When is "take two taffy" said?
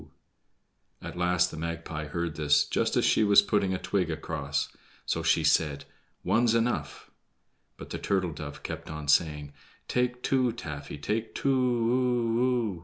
9.87-10.97